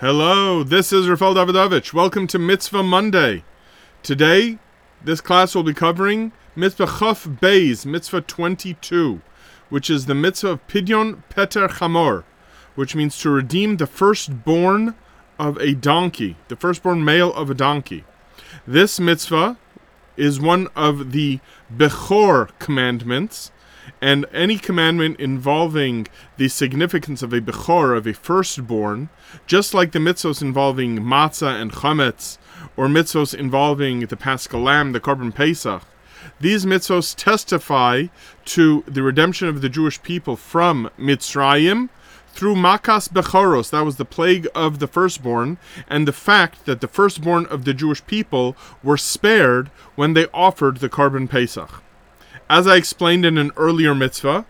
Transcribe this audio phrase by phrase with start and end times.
[0.00, 1.94] Hello, this is Rafael Davidovich.
[1.94, 3.44] Welcome to Mitzvah Monday.
[4.02, 4.58] Today,
[5.02, 9.22] this class will be covering Mitzvah Chaf Beis, Mitzvah 22,
[9.70, 12.24] which is the Mitzvah of Pidyon Peter Chamor,
[12.74, 14.94] which means to redeem the firstborn
[15.38, 18.04] of a donkey, the firstborn male of a donkey.
[18.66, 19.56] This mitzvah
[20.18, 21.40] is one of the
[21.74, 23.50] Bechor commandments,
[24.00, 29.08] and any commandment involving the significance of a Bechor, of a firstborn,
[29.46, 32.38] just like the mitzvahs involving matzah and chametz,
[32.76, 35.82] or mitzvahs involving the paschal lamb, the korban pesach,
[36.40, 38.06] these mitzvahs testify
[38.44, 41.88] to the redemption of the Jewish people from Mitzrayim
[42.28, 45.56] through Makas Bechoros, that was the plague of the firstborn,
[45.88, 50.78] and the fact that the firstborn of the Jewish people were spared when they offered
[50.78, 51.82] the korban Pesach.
[52.48, 54.46] As I explained in an earlier mitzvah,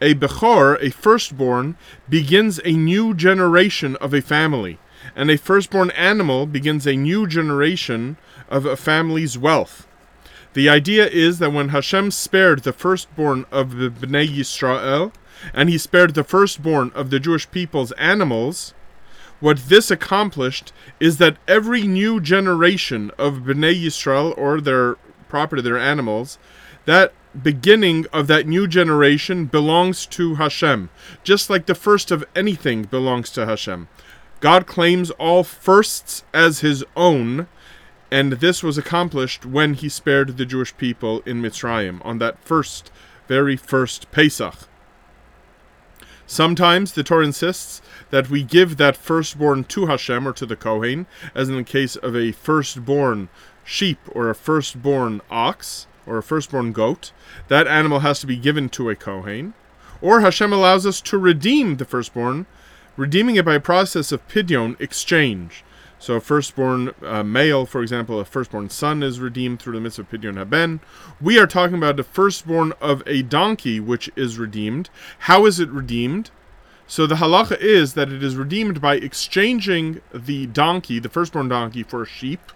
[0.00, 1.76] a Bechor, a firstborn,
[2.08, 4.80] begins a new generation of a family,
[5.14, 8.16] and a firstborn animal begins a new generation
[8.48, 9.86] of a family's wealth.
[10.54, 15.12] The idea is that when Hashem spared the firstborn of the Bnei Yisrael,
[15.54, 18.74] and he spared the firstborn of the Jewish people's animals,
[19.38, 24.96] what this accomplished is that every new generation of Bnei Yisrael, or their
[25.28, 26.38] property, their animals,
[26.86, 30.90] that beginning of that new generation belongs to Hashem,
[31.22, 33.88] just like the first of anything belongs to Hashem.
[34.40, 37.48] God claims all firsts as his own,
[38.10, 42.90] and this was accomplished when he spared the Jewish people in Mitzrayim on that first,
[43.28, 44.68] very first Pesach.
[46.26, 51.06] Sometimes the Torah insists that we give that firstborn to Hashem or to the Kohen,
[51.34, 53.28] as in the case of a firstborn
[53.64, 57.12] sheep or a firstborn ox or a firstborn goat.
[57.48, 59.54] That animal has to be given to a Kohen.
[60.00, 62.46] Or Hashem allows us to redeem the firstborn,
[62.96, 65.64] redeeming it by a process of pidyon, exchange.
[65.98, 70.02] So a firstborn uh, male, for example, a firstborn son is redeemed through the mitzvah
[70.02, 70.80] of Pidyon Haben.
[71.20, 74.90] We are talking about the firstborn of a donkey, which is redeemed.
[75.20, 76.30] How is it redeemed?
[76.86, 81.82] So the halacha is that it is redeemed by exchanging the donkey, the firstborn donkey,
[81.82, 82.52] for a sheep.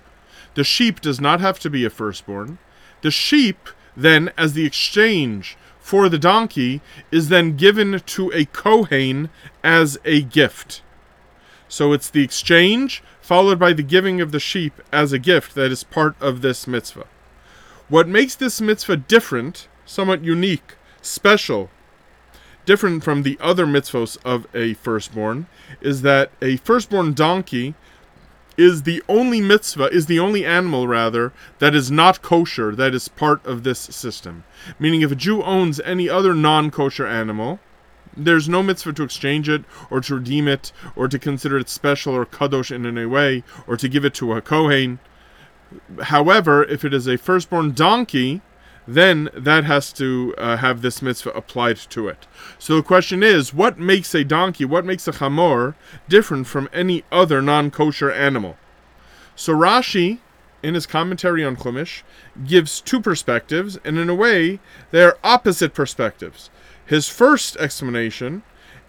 [0.55, 2.59] The sheep does not have to be a firstborn.
[3.03, 6.81] The sheep, then, as the exchange for the donkey,
[7.11, 9.31] is then given to a Kohen
[9.65, 10.83] as a gift.
[11.69, 15.71] So it's the exchange followed by the giving of the sheep as a gift that
[15.71, 17.07] is part of this mitzvah.
[17.89, 21.71] What makes this mitzvah different, somewhat unique, special,
[22.67, 25.47] different from the other mitzvahs of a firstborn,
[25.81, 27.75] is that a firstborn donkey
[28.61, 33.09] is the only mitzvah, is the only animal, rather, that is not kosher, that is
[33.09, 34.45] part of this system.
[34.79, 37.59] Meaning, if a Jew owns any other non kosher animal,
[38.15, 42.15] there's no mitzvah to exchange it or to redeem it or to consider it special
[42.15, 44.99] or kadosh in any way or to give it to a kohen.
[46.03, 48.43] However, if it is a firstborn donkey,
[48.95, 52.27] then that has to uh, have this mitzvah applied to it.
[52.59, 55.75] So the question is, what makes a donkey, what makes a chamor
[56.09, 58.57] different from any other non-kosher animal?
[59.37, 60.19] So Rashi,
[60.63, 62.03] in his commentary on Chumash,
[62.47, 66.51] gives two perspectives, and in a way, they are opposite perspectives.
[66.85, 68.43] His first explanation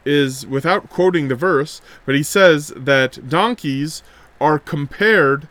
[0.04, 4.04] is without quoting the verse, but he says that donkeys
[4.40, 5.48] are compared,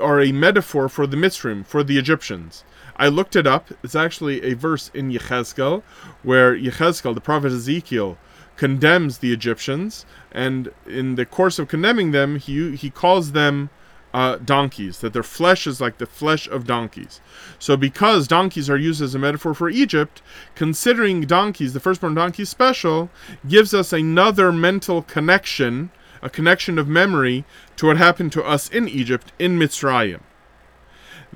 [0.00, 2.64] are a metaphor for the Mitzrim, for the Egyptians.
[2.96, 3.68] I looked it up.
[3.82, 5.82] It's actually a verse in Yechezkel
[6.22, 8.18] where Yechezkel, the prophet Ezekiel,
[8.56, 13.70] condemns the Egyptians, and in the course of condemning them, he he calls them
[14.14, 17.20] uh, donkeys, that their flesh is like the flesh of donkeys.
[17.58, 20.22] So, because donkeys are used as a metaphor for Egypt,
[20.54, 23.10] considering donkeys, the firstborn donkey special,
[23.46, 25.90] gives us another mental connection,
[26.22, 27.44] a connection of memory
[27.76, 30.20] to what happened to us in Egypt, in Mitzrayim.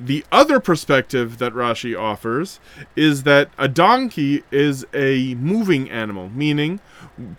[0.02, 2.58] The other perspective that Rashi offers
[2.96, 6.80] is that a donkey is a moving animal, meaning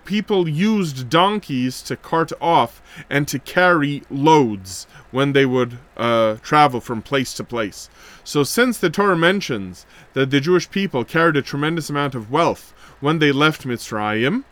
[0.06, 2.80] people used donkeys to cart off
[3.10, 7.90] and to carry loads when they would uh, travel from place to place.
[8.24, 12.76] So, since the Torah mentions that the Jewish people carried a tremendous amount of wealth
[13.00, 14.44] when they left Mitzrayim,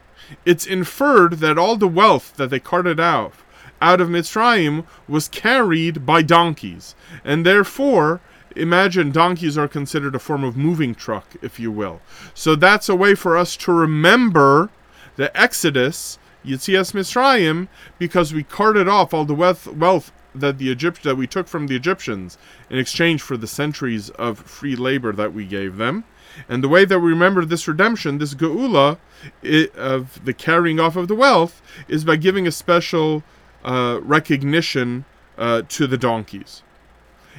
[0.48, 3.34] it's inferred that all the wealth that they carted out
[3.82, 8.22] out of Mitzrayim was carried by donkeys, and therefore
[8.56, 12.02] imagine donkeys are considered a form of moving truck, if you will.
[12.34, 14.70] So that's a way for us to remember
[15.16, 17.68] the Exodus, Yitzias Mitzrayim,
[17.98, 21.68] because we carted off all the wealth, wealth that the Egypt that we took from
[21.68, 22.38] the Egyptians
[22.70, 26.04] in exchange for the centuries of free labor that we gave them.
[26.48, 28.98] And the way that we remember this redemption, this geula
[29.42, 33.24] it, of the carrying off of the wealth, is by giving a special
[33.64, 35.06] uh, recognition
[35.38, 36.64] uh, to the donkeys.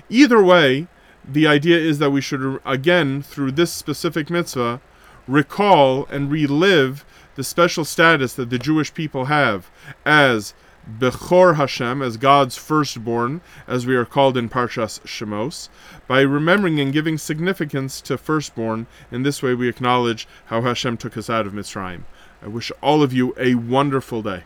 [0.08, 0.88] Either way,
[1.25, 4.81] the idea is that we should, again, through this specific mitzvah,
[5.28, 7.05] recall and relive
[7.37, 9.70] the special status that the Jewish people have
[10.05, 10.55] as
[10.99, 15.69] Bechor Hashem, as God's firstborn, as we are called in Parshas Shemos.
[16.08, 21.16] By remembering and giving significance to firstborn, in this way we acknowledge how Hashem took
[21.16, 22.02] us out of Mitzrayim.
[22.43, 24.44] I wish all of you a wonderful day.